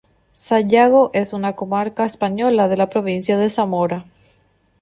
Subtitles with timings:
[0.33, 4.03] Sayago es una comarca española de la provincia de Zamora.